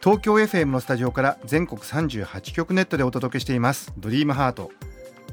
[0.00, 3.92] 東京 FM のスタジオから全国38局ネットでお届けしています。
[3.98, 4.70] ドリームハート。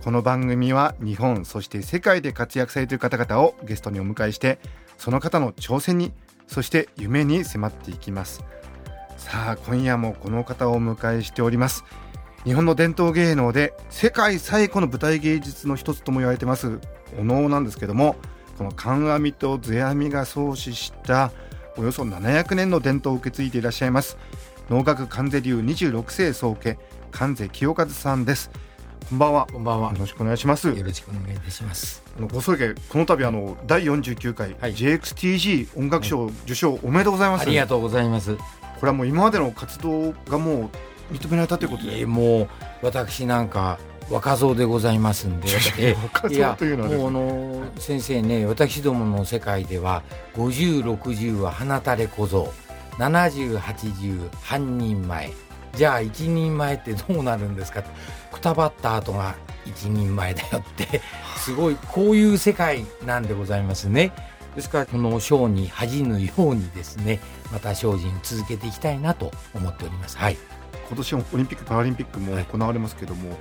[0.04, 4.58] この番組は日本そして世界で活躍されている方々をゲストにお迎えして
[4.98, 6.14] その方の挑戦に
[6.48, 8.44] そして夢に迫っていきます。
[9.18, 11.84] さあ今夜もこの方をお迎えしております。
[12.44, 16.80] 日本の伝統芸能で世界最古の舞台芸術の一つとも言われてます
[17.20, 18.16] お能なんですけども
[18.58, 21.32] この観阿弥と世阿弥が創始した
[21.78, 24.18] およそ700年の伝統を受け継いでいらっしゃいます。
[24.70, 26.78] 能楽観世流26世宗家
[27.12, 28.50] 観世清和さんです。
[29.10, 29.48] こんばんは。
[29.52, 29.92] こんばんは。
[29.92, 29.98] よ。
[30.00, 30.70] ろしくお願いします。
[30.70, 32.04] よろしくお願いいたします。
[32.18, 34.74] あのご宗家この度あの第49回はい。
[34.74, 38.36] JXTG 音楽賞受賞おめでとうございます、ありがとうございます。
[38.36, 38.42] こ
[38.82, 40.72] れはもう今までの活動がも
[41.12, 42.04] う認められたということで。
[42.08, 42.50] もう
[42.82, 43.78] 私なんか
[44.10, 45.48] 若造でございますんで、
[45.78, 46.96] え若造というのはね。
[46.96, 50.02] もうあの先生ね、私どもの世界では
[50.36, 52.52] 50、60は放たれ小僧、
[52.98, 55.32] 70、80半人前。
[55.74, 57.84] じゃあ一人前ってどうなるんですか？
[58.32, 61.02] くたばった後が一人前だよって、
[61.38, 64.14] すごいこういう世界なんでございますね。
[64.56, 67.20] ですからこの章に恥じぬようにですね、
[67.52, 70.18] また精進続けていきたいなと思っております。
[70.18, 70.38] はい。
[70.88, 73.38] 今年もオリンピック・パラリンピックもはい行われますけども、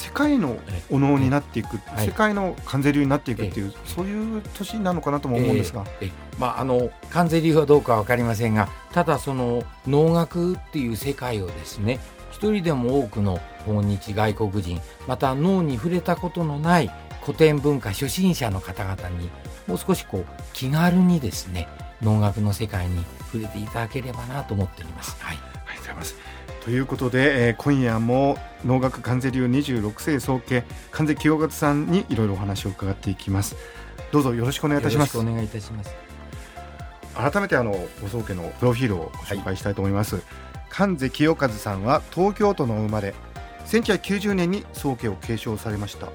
[0.00, 0.56] 世界の
[0.90, 2.06] お能になっていく、はい。
[2.06, 3.88] 世界の関税流になっていくっていう、ええ。
[3.88, 5.84] そういう年なのかなとも思うんですが、
[6.38, 16.90] まああの関税流はどうかわかりませんがただその能楽っていう世界をですね一人でも多くの訪日外国人また能に触れたことのない
[17.22, 19.28] 古典文化初心者の方々に
[19.66, 21.68] もう少しこう気軽にですね
[22.00, 25.14] 能楽の世界に触れていただければなと思っております。
[25.20, 26.39] はい、ありがとうございます。
[26.64, 33.56] ということで、えー今夜も能楽関税流26世宗家関税清和さんにいろいろお話を伺っていきます。
[34.12, 35.22] どうぞよろしくお願いいたしますお。
[35.22, 35.94] 願いいたします。
[37.14, 40.22] 改めてあのご宗家のプロフィールをご紹介したいと思います、
[40.68, 43.14] 関瀬清和さんは東京都の生まれ
[43.66, 46.08] 1990年に宗家を継承されました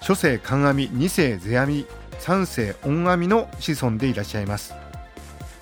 [0.00, 1.86] 初世観阿弥二世世阿弥
[2.18, 4.74] 三世恩阿弥の子孫でいらっしゃいます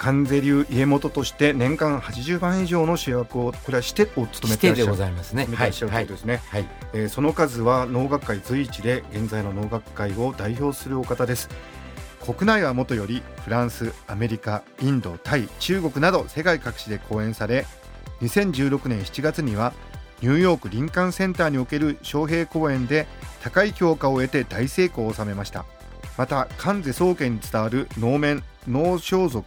[0.03, 5.45] 関瀬流家元として年間80番以上の主役をこれはしてを務めていらっしゃるしてでございますね。
[5.45, 11.49] はい務めてらっしゃるということですね、はいえーその数は能楽界随一で現在の能楽界を代表するお方です。
[12.21, 17.65] 国内はもとよりフランスアメリカインドタイ中国など世界各地で公演され
[18.23, 19.73] 2016年7月には
[20.21, 23.07] ニューヨークリンカンセンターにおける招聘公演で
[23.43, 25.65] 高い評価を得て大成功を収めました。
[26.17, 29.45] また関瀬宗家に伝わる能面能装束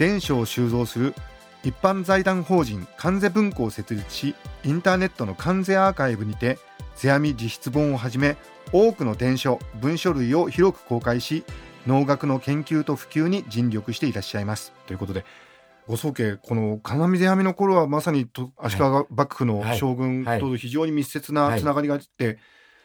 [0.00, 1.14] 伝書を収蔵する
[1.62, 4.34] 一般財団法人関税文庫を設立し
[4.64, 6.58] インターネットの関税アーカイブにて
[6.94, 8.38] 世阿弥自筆本をはじめ
[8.72, 11.44] 多くの伝書文書類を広く公開し
[11.86, 14.72] 能楽の研究と普及に尽力していらっしゃいます。
[14.86, 15.26] ということで
[15.86, 19.78] ご宗家この金見世阿弥の頃はまさにと足利幕府のはい。
[19.78, 20.40] 将軍はい。
[20.40, 22.38] と非常に密接なはいつながりがあって、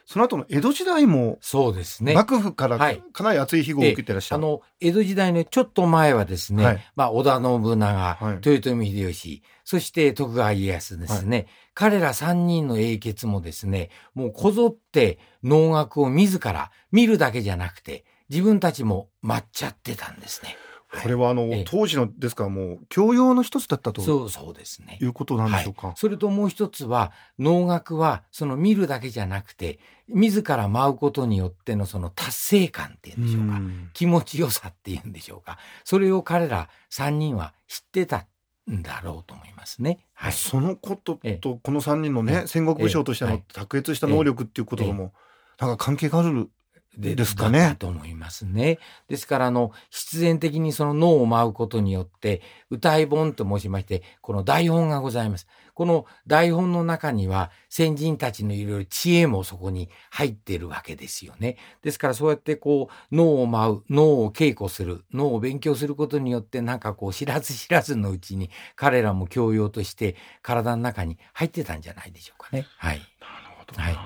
[0.05, 2.13] その後の江戸時代もそうですね。
[2.13, 3.01] 幕府からはい。
[3.11, 6.91] かなり熱い庇護を受けてらっしゃる、あの、江戸時代のちょっと前はですね、はい。
[6.95, 8.47] まあ、織田信長、はい。
[8.47, 20.55] 豊臣秀吉、そして徳川家康ですね、彼ら三人の英傑もですね、もうこぞって能楽を自ら見るだけじゃなくて、自分たちも待っちゃってたんですね。
[21.01, 21.65] これはあの、ええ。
[21.67, 24.97] 当時のですからもう教養の一つだったとそうそうですね。
[25.01, 33.53] いうことなんでしょうか、はい、それともう一つは能楽はその見るだけじゃなくて自ら舞うことによってのその達成感っていうんでしょうか？
[33.55, 33.89] ん。
[33.93, 35.57] 気持ちよさっていうんでしょうか？
[35.83, 38.27] それを彼ら3人は知ってた
[38.71, 39.99] んだろうと思いますね。
[40.13, 41.33] はい、そのことええ。
[41.35, 42.47] とこの3人のね、ええ。
[42.47, 43.43] 戦国武将としてのええ。
[43.53, 45.13] 卓越した能力っていうこととも、
[45.59, 46.49] なんか関係がある
[46.97, 48.79] ですかねと思いますね。
[49.07, 55.47] ですから、あの、必然的にその脳を舞うことによって、歌い本と申しまして、この台本がございます。
[55.73, 61.57] この台本の中には、先人たちのいろいろ知恵もそこに入っているわけですよね。
[61.81, 72.65] ですから、そうやってこう、脳を舞う、脳を稽古する、脳を勉強することによって、なんかこう、知らず知らずのうちに、彼らも教養として、体の中に入ってたんじゃないでしょうかね。
[72.77, 72.99] はい。
[73.19, 74.04] なるほどなはい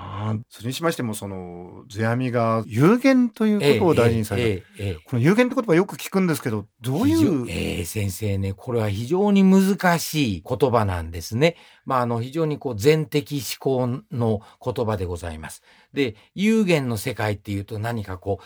[0.50, 11.56] それにしましてもその世阿弥が有限ということを大事にされた、えええこの有限って言葉よく聞くんですけどどういう、ええ先生ね、これは非常に難しい言葉なんですね。
[11.86, 15.64] まあ、あの、非常にこう、全的思考の言葉でございます。
[15.94, 18.40] で、有限の世界っていうと何かこ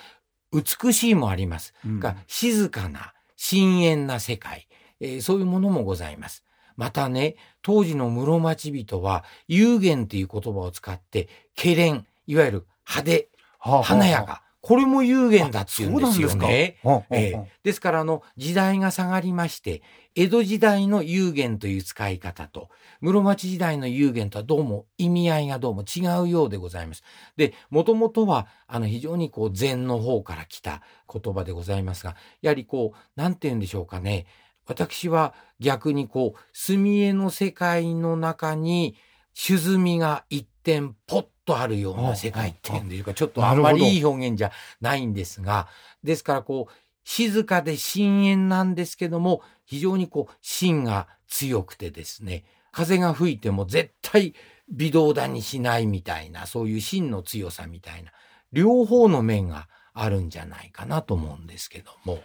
[0.52, 1.74] う、美しいもあります。
[1.86, 4.68] うんが、静かな、深遠な世界、
[5.00, 6.44] えーそういうものもございます。
[6.76, 13.30] またね、当時の室町人は、有限という言葉を使って、けれん、いわゆる派手、
[13.60, 16.48] はあはあ華やか、これも有限だっていうんですよね。
[16.48, 19.82] ですええですから、あの、時代が下がりまして、
[20.16, 22.70] 江戸時代の有限という使い方と、
[23.02, 27.04] 室町時代の有限とはどうも意味合いがどうも違うようでございます。
[27.36, 30.82] で、もともとは、あの、非常にこう、禅の方から来た
[31.12, 34.28] 言葉でございますが、やはりこう、なんて言うんでしょうかね。
[34.66, 38.96] 私は逆にこう、墨絵の世界の中に、
[39.34, 43.14] 沈みが一点ポッとあるような世界っていうんでしょうか。
[43.14, 45.68] ちょっとあんまりいい表現じゃないんですが、
[46.04, 46.74] ですからこう、
[47.04, 54.34] 静かで深淵なんですけども、非常にこう、芯が強くてですね、風が吹いても絶対
[54.70, 58.12] 微動だにしないみたいな、そういう芯の強さみたいな、
[58.52, 62.22] 両方の面があるんじゃないかなと思うんですけども。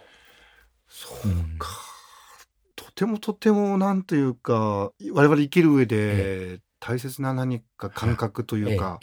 [0.87, 1.98] そうか、と
[2.99, 8.99] てもとてもなんというか我々生きる上で大切な何か感覚というか、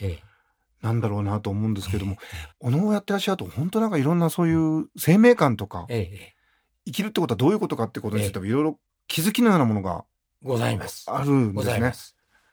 [0.83, 2.19] なんだろうなと思うんですけども、
[2.61, 8.79] お能をやってらっしゃると本当なんかいろんなそういう生命感とか、生きるってことはどういうことかってことについてもいろいろ
[9.09, 10.05] 気づきのようなものが
[10.43, 11.11] ございます。
[11.11, 11.93] あるんごですね。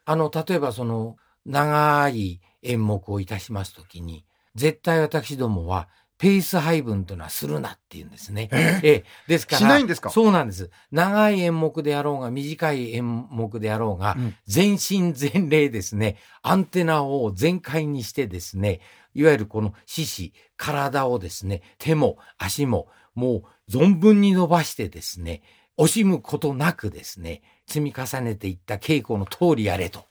[0.05, 4.25] あの、例えばその、長い演目をいたしますときに、
[4.55, 5.89] 絶対私どもは、
[6.23, 8.47] ペース配分というのはするなっていうんですね。
[8.53, 9.57] えええ、ですから。
[9.57, 10.09] しないんですか？
[10.09, 10.69] そうなんです。
[10.89, 18.79] 長い演目であろうが、短い演目であろうが、うん全身全霊ですね、アンテナを全開にしてですね、
[19.13, 25.41] いわゆるこの四肢、体をですね、手も足も、もう存分に伸ばしてですね、
[25.77, 30.05] 惜しむことなくですね、積み重ねていった稽古の通りやれと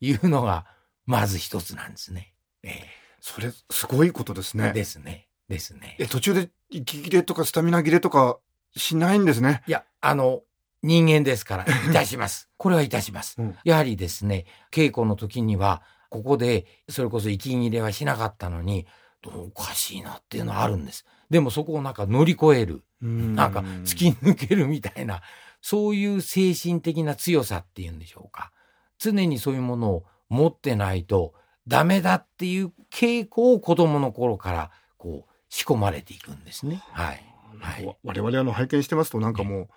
[0.00, 0.66] いうのが、
[1.06, 2.34] まず一つなんですね。
[2.64, 2.84] え
[3.20, 4.72] それすごいことですえね。
[4.72, 5.28] ですね。
[5.48, 5.96] ですね。
[5.98, 8.38] え途中で息切れとかスタミナ切れとか
[8.76, 9.62] しないんですね。
[9.66, 10.42] いや、あの、
[10.82, 12.48] 人間ですから、 いたします。
[12.56, 13.36] これはいたします。
[13.38, 18.86] うんやはりですね、稽古の時には、ここで、それこそ息切れはしなかったのに、
[19.22, 21.06] どうおかしいなっていうのはあるんです。
[21.30, 25.22] でもそこをなんか乗り越える、ななんか突き抜けるみたいな、
[25.60, 28.52] そういう精神的な強さっていうんでしょうか。
[28.98, 31.34] 常にそういうものを持ってないと
[31.66, 36.82] ダメだっていう傾向を子供の頃から、こう、仕込まれていくんですね。
[36.92, 37.22] はい。
[37.60, 39.68] はいわ我々あの拝見してますとなんかも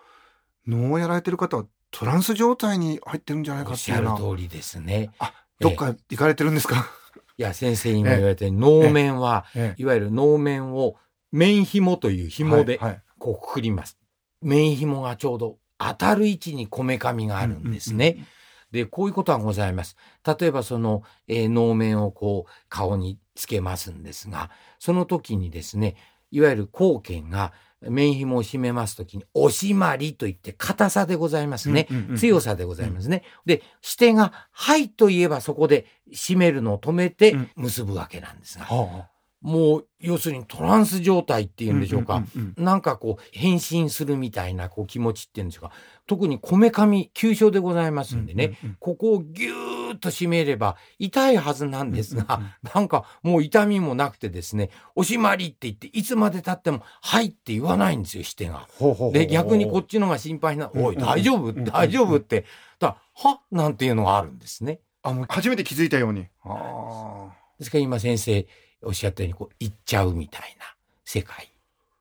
[0.68, 5.12] う能をやられてる方はトランス状態に入ってるんじゃないおっしゃかっていうようなる通りですね。
[5.20, 6.90] あどっか行かれてるんですか、
[7.38, 10.96] いや、先生今言われたように、能面は、えいわゆる能面を
[11.32, 12.80] 面紐という紐で
[13.18, 13.98] こうくくります。
[14.42, 18.26] 面紐がちょうど当たる位置にこめかみがあるんですね。
[18.72, 19.96] で、こういうことがございます。
[20.26, 24.50] 例えばその、えー能面をこう顔につけますんですが、
[24.80, 25.96] その時にですね、
[26.32, 31.88] いわゆる後見が面紐を締めますときに、押しまりといって硬さでございますね。
[31.90, 33.24] うんうんうん強さでございますね。
[33.46, 39.08] で、指定が、はいと言えばそこで締めるのを止めてうん結ぶわけなんですが、は
[39.46, 42.20] もう、要するにトランス状態っていうんでしょうか。
[42.20, 45.76] んんうんなんかこう、変身するみたいなこう気持ちっていうんでしょうか。
[46.08, 58.68] 特にこめかみ、急所でございますんでね、うんうんここをギューッと締めれば痛いはずなんですが、うんうんなんかもう痛みもなくてですね、おしまりって言って、いつまで経っても、はいって言わないんですよ、してが。
[59.14, 61.04] で、逆にこっちのが心配な、おい、うんう。
[61.04, 61.44] ん大丈夫？
[61.44, 62.46] うんうん大丈夫って、
[62.80, 63.42] だは？
[63.52, 64.80] なんていうのがあるんですね。
[65.04, 66.28] あもう初めて気づいたように。
[66.44, 68.46] あですから今先生
[68.82, 70.66] おっしゃったように、こう、行っちゃうみたいな
[71.04, 71.50] 世界っ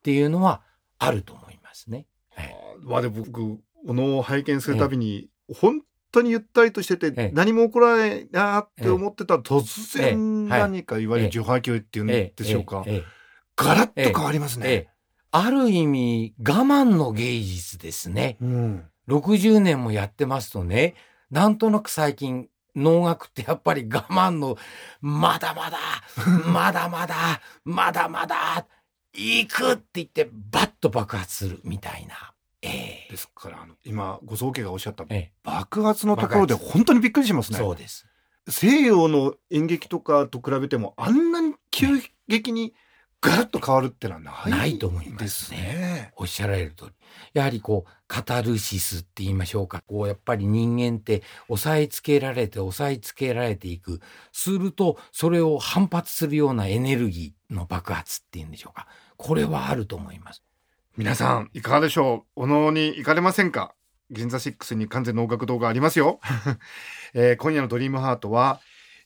[0.03, 0.63] ていうのは
[0.99, 2.07] あると思いますね。
[2.35, 12.85] はいーまあで僕お能を拝見するたびに、本当にゆったりとしてて、ええ何も起こらないなって思ってたら突然何かいわゆる受波球っていうんでしょうか、
[13.57, 14.89] ガラッと変わりますね、ええ。
[15.33, 18.37] ある意味、我慢の芸術ですね。
[18.41, 18.85] うん。
[19.09, 20.95] 60年もやってますとね、
[21.31, 24.57] なんとなく最近、能楽ってやっぱり我慢の、
[25.01, 25.79] まだまだ、
[26.47, 28.67] まだまだ、まだまだ、
[29.13, 32.35] 行くって言って、バッと爆発するみたいな。
[32.65, 38.07] ええですからあの今ご宗家がおっしゃったえ爆発のところで本当にびっくりしますねえそうです。
[38.49, 42.75] 西洋の演劇とかと比べてもあんなに急激に
[43.25, 46.13] ガラッと変わるってのはないないと思いますね。
[46.17, 46.91] おっしゃられる通り。
[47.33, 49.83] やはりこう、カタルシスって言いましょうか。
[49.87, 54.01] こう、やっぱり人間って押さえつけられて、押さえつけられていく。
[54.33, 58.87] すると、それを反発するようなエネルギーの爆発っていうんでしょうか。
[59.17, 60.43] これはあると思います。
[60.97, 62.43] 皆さんいかがでしょう？
[62.43, 63.75] お能に行かれませんか？
[64.11, 66.21] 銀座6に完全能楽堂がありますよ、
[67.15, 68.61] えー今夜のドリームハートは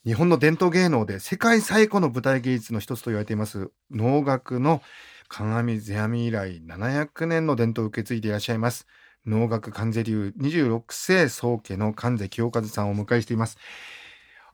[0.09, 4.81] 日本の伝統芸能で世界最古の舞台芸術の一つと言われています能楽の
[5.29, 8.87] 鏡世阿弥以来700年の伝統を受け継いでいらっしゃいます。
[9.27, 13.59] 能楽関世流26世宗家の関世清和さんをお迎えしています。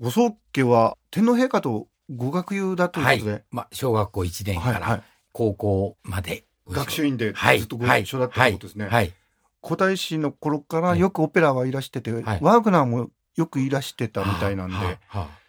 [0.00, 3.44] ご宗家は天皇陛下とご学友だということで、はい。
[3.52, 4.82] まあ、小学校1年かはいはい。
[4.82, 6.46] ら高校まで。
[6.68, 7.60] 学習院ではい。
[7.60, 8.94] ずっとご一緒だったということですね、はい。
[8.94, 9.12] はい。
[9.60, 12.38] 皇太子の頃からよくオペラはいらしてて、はい。
[12.42, 14.98] ワーグナーもよくいらしてたみたいなんで、はあは
[15.30, 15.43] あ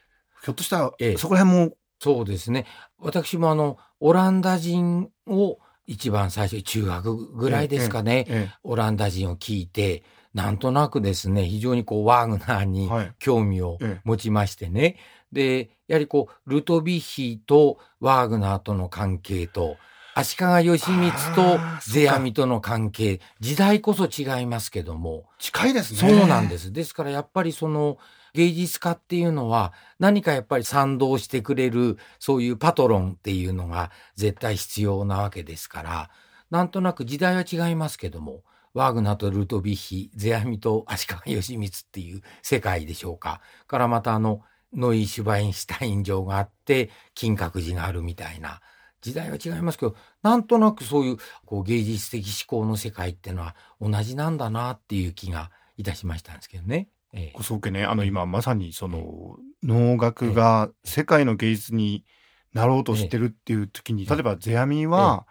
[0.46, 2.68] ひょっとしたら、ええそこら辺もそうですね。
[3.00, 8.26] 私もあの、オランダ人を一番最初、中学ぐらいですかね。
[8.28, 10.04] えオランダ人を聞いて、
[10.36, 14.98] なんとなくですね、非常にこう、ワーグナーえにはい興味をええ持ちましてね。
[15.32, 19.78] で、やはりこう、ルトビッヒとワーグナーとの関係と、
[20.14, 26.72] 足利義満と世阿弥との関係、時代こそ違いますけども、近いですねそうなんですす。
[26.72, 27.98] ですからやっぱりその
[28.36, 36.10] 芸術家っていうのは何かやっぱり賛同してくれるそういうパトロンっていうのが絶対必要なわけですから、
[36.52, 43.40] なんとなく時代は違いますけども、ワーグナーとルートビッヒ、世阿弥と足利義満っていう世界でしょうか。
[43.68, 44.42] からまたあの、
[44.74, 48.60] ノイ・シュバインシュタイン城があって、金閣寺があるみたいな。
[49.02, 56.90] 時代は違いますけど、なんとなくそういうこう芸術的思考の世界っていうのは同じなんだなっていう気がいたしましたんですけどね。
[57.16, 57.32] ええ。
[57.34, 62.06] ご宗家ねあの今まさにその能楽が世界の芸術に
[62.54, 64.14] なろうとしてるっていう時に、ええ。
[64.14, 65.26] 例えば世阿弥は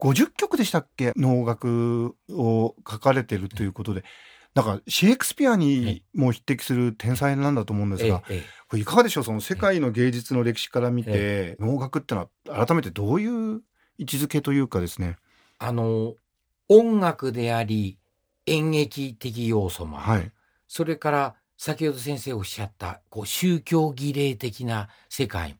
[0.00, 1.12] 50曲でしたっけ？
[1.16, 4.02] 能楽を書かれてるということで。
[4.52, 8.24] なんかシェイクスピアにも匹敵する天才なんだと思うんですが、
[8.68, 9.24] これいかがでしょう？
[9.24, 13.62] その世界の芸術の歴史から見て、能楽ってのは改めてどういう
[13.96, 15.18] 位置づけというかですね。
[15.60, 16.14] あの、
[16.68, 18.00] 音楽であり、
[18.46, 20.10] 演劇的要素もある。
[20.10, 20.32] はい。
[20.70, 25.58] それから、先ほど先生おっしゃった、こう、宗教儀礼的な世界。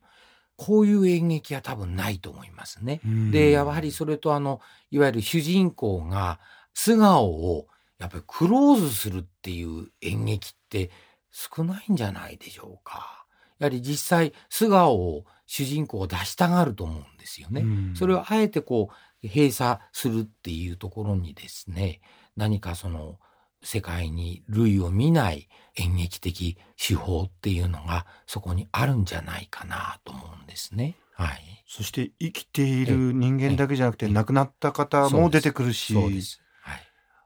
[0.55, 3.01] こういう演劇は多分ないと思いますね。
[3.29, 6.39] で、やはりそれとあの、いわゆる主人公が
[6.73, 7.67] 素顔を
[7.99, 10.91] やっぱりクローズするっていう演劇って
[11.29, 13.25] 少ないんじゃないでしょうか。
[13.59, 17.61] やはり実際素顔を主人公を出したがると思うんですよね。
[17.61, 18.89] うんそれをあえてこ
[19.23, 21.99] う閉鎖するっていうところにですね、
[22.37, 23.19] 何かその
[23.63, 30.95] 世界に類を見ない演劇的手法っていうのがそこにあるんじゃないかなと思うんですね。
[31.13, 31.63] はい。
[31.67, 35.95] そして生きている人間だけじゃなくてええ亡くなった方も出てくるし。
[35.95, 36.11] はい。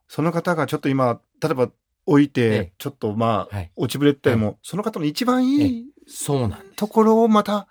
[0.08, 1.70] その方がちょっと今、例えば
[2.06, 3.72] 置いえてえ、ちょっとまあ、はい。
[3.76, 6.60] 落ちぶれてたりも、その方の一番いいそうなん。
[6.76, 7.68] ところをまた。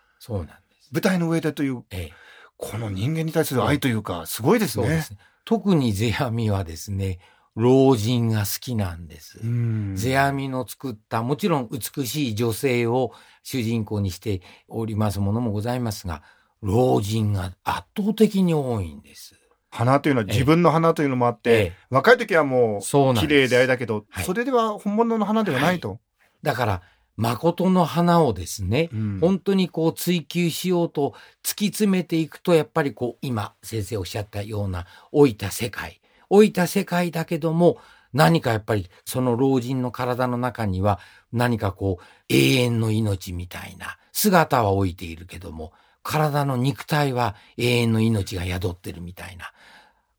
[0.92, 2.12] 舞台の上でという、ええ。
[2.56, 5.02] この人間に対する愛というか、すごいですね。
[5.02, 5.18] すね。
[5.44, 7.18] 特に世阿弥はですね、
[7.56, 9.38] 老人が好きなんです。
[9.42, 16.22] うん世阿弥の作った、もちろん美しい女性を主人公にしておりますものもございますが、
[16.62, 19.38] 老人が圧倒的に多いんです。
[19.70, 26.00] 花というのは自分の花というのもあって、ええ若い時はもう綺麗であれだけど、はいそれでは本物の花ではないと。
[26.42, 26.82] だから、
[27.16, 36.00] 誠の花をですね、うん本当にこう追求しようと突き詰めていくと、やっぱりこう、今先生おっしゃったような老いた世界。
[36.34, 37.78] 老いた世界だけども、
[38.12, 40.98] 何かやっぱりその老人の体の中には
[41.32, 45.72] 何かこう、永遠の命みたいな姿は老いているけども、
[46.02, 49.52] 体の肉体は永遠の命が宿ってるみたいな。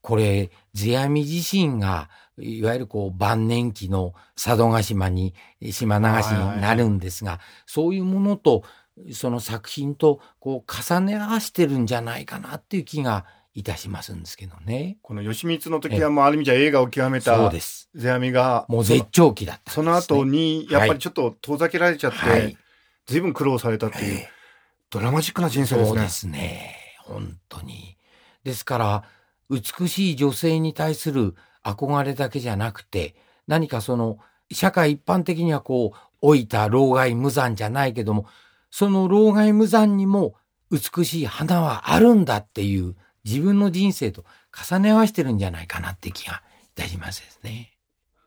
[0.02, 8.64] これ、世阿弥自身が、いわゆるこう晩年期の佐渡島に島流しになるんですが、そういうものと、
[9.12, 14.98] その作品とこう重ね合わせてるんじゃないかなっていう気がいたしますんですけどね。
[15.02, 17.90] この吉光の時はもうある意味じゃ映画を極めたそうです。
[17.96, 19.74] 世阿弥が、もう絶頂期だったね。
[19.74, 22.58] その後に、やっぱりちょっと遠ざけられちゃって、はい。
[23.08, 24.30] 随分苦労されたっていう、え
[24.90, 25.88] ドラマチックな人生ですね。
[25.88, 26.76] そうですね。
[27.06, 27.98] 本当に。
[28.44, 29.04] ですから、
[29.50, 33.16] 美しい女性に対する憧れだけじゃなくて、
[33.48, 34.20] 何かその、
[34.52, 38.26] 社会一般的にはこう、老いた老害無残じゃないけども、
[38.70, 40.36] その老害無残にも
[40.72, 42.96] 美しい花はあるんだっていう
[43.26, 47.74] 自分の人生と重ね合わせてるんじゃないかなって気がいたしますですね。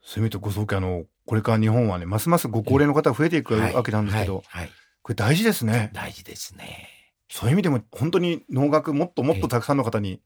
[0.02, 4.64] そういう意味でご宗家あの、これから日本はね、ますますご高齢の方が増えていくはいわけなんですけど、はい。
[4.64, 5.90] はいこれ大事ですね。
[5.94, 6.86] 大事ですね。
[7.30, 10.20] そういう意味でも本当に能楽もっともっとたくさんの方に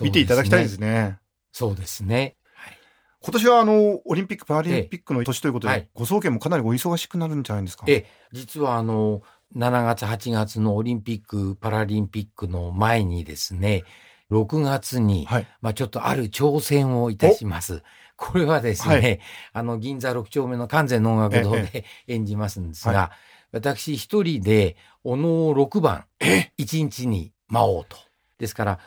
[0.00, 1.18] 見ていただきたいですね。
[1.50, 2.36] そうですね。
[2.54, 2.78] はい、
[3.20, 7.84] 今年はあのオリンピック・パラリンピックの年ということで、はいご総研もかなりお忙しくなるんじゃないですか？
[7.88, 9.22] ええ、実はあの、
[9.56, 13.82] 7月、8月のオリンピック・パラリンピックの前にですね、
[14.30, 15.46] 6月に、はい。
[15.60, 17.82] まあちょっとある挑戦をいたします。
[18.16, 19.20] これはですね、はい
[19.52, 23.12] あの、銀座6丁目の完全能楽堂えで演じますんですが、は
[23.52, 27.96] 私一人で、お能を6番、え1日に舞おうと。
[28.38, 28.78] ですから、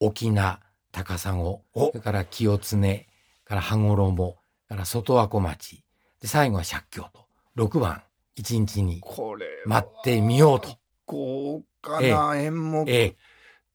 [0.00, 0.60] 沖縄、
[0.92, 2.78] 高砂、そおれから清常、
[3.44, 4.36] から羽衣、
[4.68, 5.84] から外和小町、
[6.20, 7.26] で、最後は借境と。
[7.56, 8.02] 6番、
[8.36, 9.02] 1日に
[9.64, 10.76] 待ってみようと。
[11.06, 12.88] 豪華な演目。
[12.90, 13.16] ええ、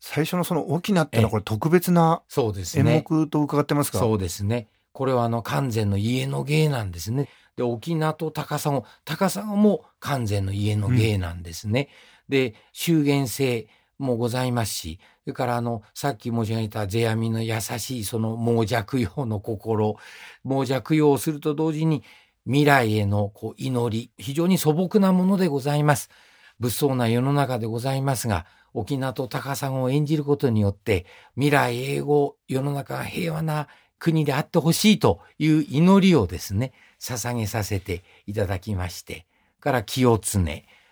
[0.07, 3.03] 最初のその沖縄ってのはええこれ特別な演そうですね。
[3.09, 4.67] 目と伺ってますかそうですね。
[4.91, 7.27] これはあの完全の家の芸なんですね。
[7.55, 11.89] で、沖縄と高砂、高砂も完全の家の芸なんですね。
[12.29, 19.97] で、修験性もございますし、それからあの、さっき申し上げた世阿弥の優しいその猛弱用の心、
[20.43, 22.03] 猛弱用をすると同時に
[22.45, 26.11] 未来へのこう祈り、非常に素朴なものでございます。
[26.59, 28.45] 物騒な世の中でございますが、
[28.75, 31.05] 沖縄と高砂を演じることによって、
[31.35, 33.67] 未来永劫世の中が平和な
[33.99, 39.25] 国であってほしいという祈りをですね、捧げさせていただきまして、
[39.61, 40.41] から清常、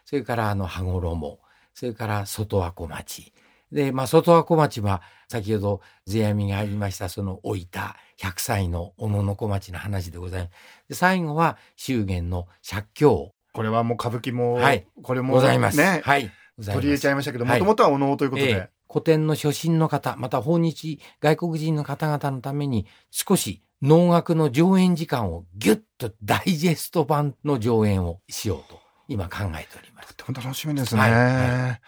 [0.05, 1.39] それからあの羽衣、
[1.73, 3.33] それから外和小町。
[3.71, 10.51] で、まあ、外和小町は、先ほど、世阿弥がありました、その老いた100歳の小野の小町の話でございます。
[10.89, 15.77] で最後は、祝言の借境これはもう歌舞伎も、はいこれもございます。
[15.77, 16.31] ね、はい。
[16.57, 17.59] 取り入れちゃいましたけど、はい。
[17.59, 18.69] もともとはお能ということで、ええ。
[18.89, 30.15] 古典の初心の方、また訪日外国人の方々のために少し能楽の上演時間をギュッとダイジェスト版の上演をしようと今考えております。
[30.15, 31.01] とても楽しみですね。
[31.01, 31.11] はい。
[31.11, 31.21] はい。
[31.21, 31.81] はい。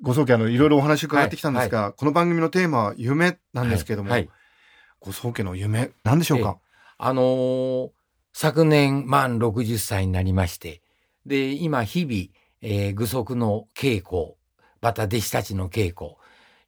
[0.00, 4.20] ご宗家あのいろいろお話伺ってきたんですが、この番組のテーマは夢なんですけども、はい。
[4.20, 4.30] はい。
[5.00, 6.58] ご宗家の夢何でしょうか、
[6.98, 7.90] あのー
[8.36, 10.82] 昨年満60歳になりまして、
[11.24, 14.36] で、今日々、えー具足の稽古、
[14.80, 16.12] また弟子たちの稽古、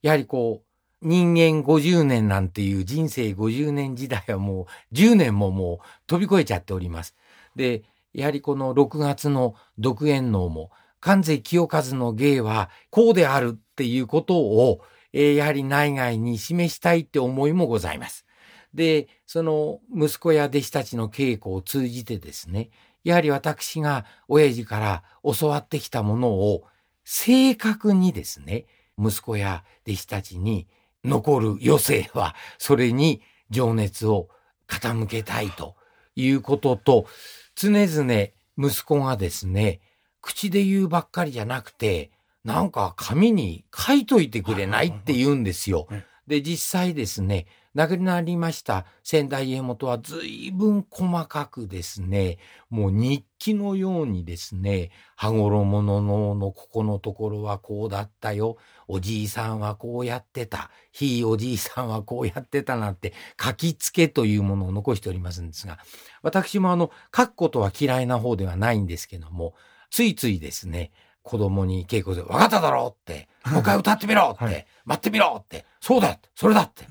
[0.03, 0.67] やはりこう、
[1.07, 7.15] 人間50年なんていう人生50年時代はもう10年ももう飛び越えちゃっております。
[7.55, 14.83] で、やはりこの6月の独演能も、関西清和の芸はこうであるっていうことを、
[15.15, 18.27] えーやはり内外に示したいって思いもございます。
[18.75, 22.69] で、その息子や弟子たちの稽古を通じてですね、
[23.07, 26.65] やはり私が親父から教わってきたものを
[27.05, 28.67] 正確にですね、
[28.99, 30.67] 息子や弟子たちに
[31.05, 34.29] 残る余生は、それに情熱を
[34.67, 35.77] 傾けたいと
[36.17, 37.07] いうことと、
[37.55, 39.81] 常々息子がですね、
[40.21, 42.11] 口で言うばっかりじゃなくて、
[42.43, 46.05] なんか紙に書いといてくれないって言うんですよはい。
[46.27, 52.39] で、実際ですね、亡くなりました仙台家元は随分細かくですね、
[52.71, 58.57] もう日記のようにですね、羽衣の脳のここのところはこうだったよ。
[58.89, 60.71] おじいさんはこうやってた。
[60.91, 65.79] ひいおじいさんはこうやってたなんて書き付けというものを残しておりますんですが、
[66.23, 69.53] 私もあの、書くことは嫌いな方ではないんですけども、
[69.91, 76.87] ついついですね、子供に稽古で、わかっただろうって、もう一回歌ってみろって、はい待ってみろって、そうだそれだって。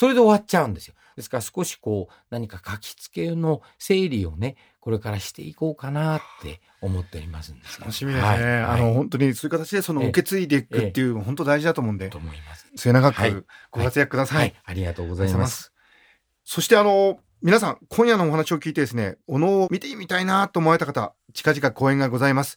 [0.00, 0.94] それで終わっちゃうんですよ。
[1.14, 7.78] ですから少しこう、何か書き付けの整理をね、これからしていこうかなって思っておりますんです。
[7.78, 8.42] が楽しみですね、はい。
[8.42, 8.62] はい。
[8.62, 10.08] あの本当にそういう形でそのええ。
[10.08, 12.66] 受け継いでいくっていうの本当大事だと思うんで、と思います。
[12.76, 13.30] 末永はい。
[13.30, 15.70] くご活躍ください、はい、ありがとうございます。
[16.44, 22.56] そしてあの皆さん今夜のお話を聞いてですねお能を見てみたいなと思われた方近々公演がございます。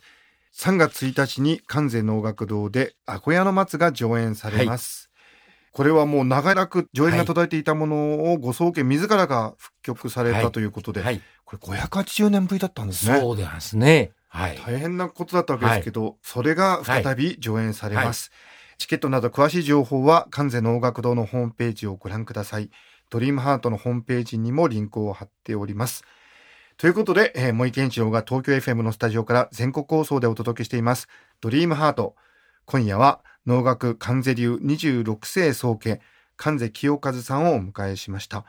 [0.55, 5.09] 3月1日に関西能楽堂で「アコヤの松」が上演されます、
[5.73, 13.19] これはもう長らく上演が途絶えていたものをご宗家自らが復曲されたということで、はい、これ580年ぶりだったんですね。
[13.19, 14.11] そうですね。
[14.27, 14.57] はい。
[14.63, 18.31] 大変なことだったわけですけど、それが再び上演されます、
[18.77, 22.69] チケットなど詳しい情報は関西能楽堂のホームページをご覧ください。
[23.09, 26.03] ドリームハートのホームページにもリンクを貼っております。
[26.77, 31.07] ということで、えー、森健一郎が東京 FM のスタジオから全国放送でお届けしています。
[31.41, 32.15] ドリームハート。
[32.65, 35.99] 今夜は能楽関西流26世宗家
[36.37, 38.45] 関西清和さんをお迎えしました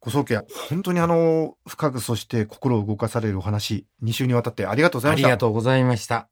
[0.00, 6.28] ご宗家本当にあの深くそして心を動かされるお話2週にわたってありがとうございあましたりがとうございました。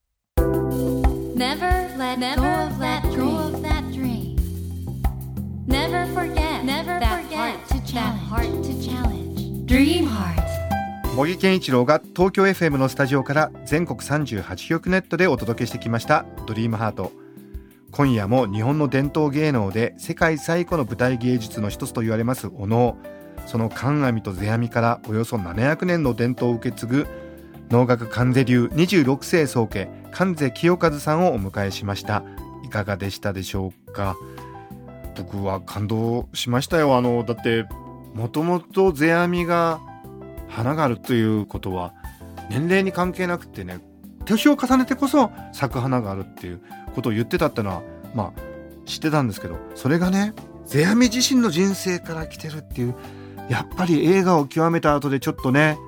[1.38, 3.02] Never let go of that
[3.92, 4.37] dream.
[5.66, 6.87] Never forget that
[7.38, 9.66] heart to challenge.
[9.66, 10.38] Dream heart.
[11.14, 17.12] 茂木健一郎が東京 FM のスタジオから全国38局ネットでお届けしてきました「ドリームハート
[17.98, 22.96] 今夜も日本の伝統芸能で世界最古の舞台芸術の一つと言われますお能。
[23.44, 27.06] その観阿弥と世阿弥からおよそ700年の伝統を受け継ぐ
[27.70, 32.22] 能楽関世流26世宗家関世清和さんをお迎えしました。
[32.64, 34.14] いかがでしたでしょうか？
[35.16, 36.96] 僕は感動しましたよ。
[36.96, 37.66] あのだって
[38.14, 39.80] もともと世阿弥が
[40.46, 41.94] 花があるということは
[42.48, 43.80] 年齢に関係なくてね
[44.24, 47.83] 年を重ねてこそ咲く花があるっていうことを言ってたってのは
[48.14, 48.40] まあ
[48.87, 52.94] 知ってたんですけどそれがね世阿弥自身の人生から来てるっていう
[53.48, 55.79] やっぱり映画を極めた後でちょっとね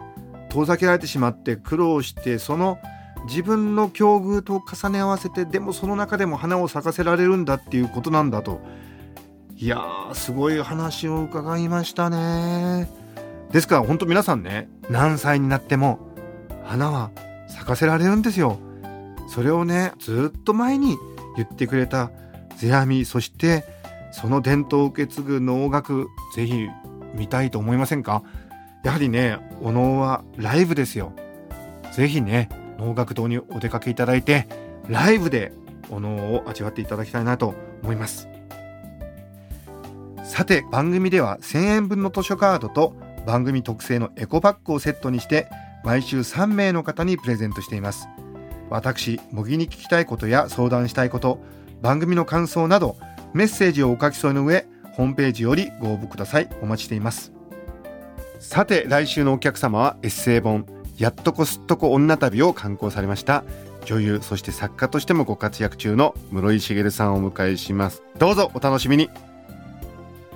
[0.51, 2.79] 遠ざけられてしまって苦労してその
[3.27, 8.61] 自分の境遇と重ね合わせてでもその中でも花を咲かせられるんだっていうことなんだと。
[9.57, 12.89] いやーすごい話を伺いましたね。
[13.53, 15.99] ですから本当皆さんね何歳になっても
[16.65, 17.11] 花は
[17.47, 18.59] 咲かせられるんですよ。
[19.33, 20.99] それをねずっと前に
[21.37, 22.11] 言ってくれた
[22.57, 23.65] 世阿弥そして
[24.11, 26.67] その伝統を受け継ぐ能楽ぜひ
[27.15, 28.25] 見たいと思いませんか？
[28.83, 31.13] やはりねお能はライブですよ。
[31.93, 34.49] ぜひね能楽堂にお出かけいただいて
[34.89, 35.53] ライブで
[35.91, 38.29] お能を味わっていただきたいなと思います。
[40.25, 42.95] さて番組では1000円分の図書カードと
[43.27, 45.49] 番組特製のエコバッグをセットにして
[45.85, 48.09] 毎週3名の方にプレゼントしています。
[48.71, 51.41] 私模擬に聞きたいことや相談したいこと
[51.83, 52.97] 番組の感想など
[53.35, 56.49] メッセージをお書き添えの上ホームページよりご応募ください。
[56.61, 57.33] お待ちしています。
[58.39, 63.45] さて来週のお客様はエッセイ本やっとこすっとこ女旅を刊行されました。
[63.85, 68.03] 女優そして作家としてもご活躍中の室井茂さんをお迎えします。
[68.19, 69.09] どうぞお楽しみに。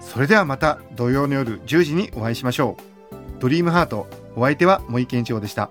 [0.01, 3.41] それではまた土曜の夜10時にお会いしましょう。
[3.41, 5.71] ドリームハートお相手は森健一郎でした。